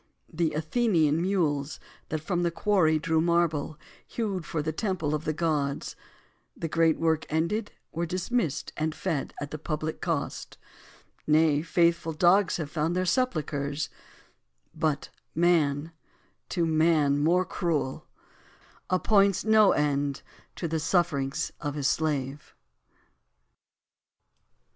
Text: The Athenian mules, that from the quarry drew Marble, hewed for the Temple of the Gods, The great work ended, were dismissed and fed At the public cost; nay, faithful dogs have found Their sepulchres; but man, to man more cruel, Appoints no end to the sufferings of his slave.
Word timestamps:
The 0.33 0.53
Athenian 0.53 1.21
mules, 1.21 1.79
that 2.09 2.23
from 2.23 2.41
the 2.41 2.49
quarry 2.49 2.97
drew 2.97 3.21
Marble, 3.21 3.77
hewed 4.07 4.47
for 4.47 4.63
the 4.63 4.71
Temple 4.71 5.13
of 5.13 5.25
the 5.25 5.31
Gods, 5.47 5.95
The 6.57 6.67
great 6.67 6.97
work 6.97 7.23
ended, 7.29 7.71
were 7.91 8.07
dismissed 8.07 8.73
and 8.75 8.95
fed 8.95 9.35
At 9.39 9.51
the 9.51 9.59
public 9.59 10.01
cost; 10.01 10.57
nay, 11.27 11.61
faithful 11.61 12.13
dogs 12.13 12.57
have 12.57 12.71
found 12.71 12.95
Their 12.95 13.05
sepulchres; 13.05 13.89
but 14.73 15.09
man, 15.35 15.91
to 16.49 16.65
man 16.65 17.19
more 17.23 17.45
cruel, 17.45 18.07
Appoints 18.89 19.45
no 19.45 19.71
end 19.71 20.23
to 20.55 20.67
the 20.67 20.79
sufferings 20.79 21.51
of 21.61 21.75
his 21.75 21.87
slave. 21.87 22.55